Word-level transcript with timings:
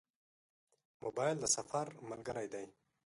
موبایل 1.03 1.35
د 1.41 1.45
سفر 1.55 1.85
ملګری 2.09 2.47
دی. 2.53 2.65